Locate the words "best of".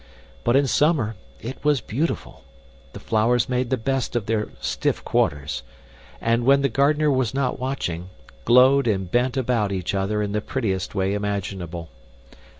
3.77-4.25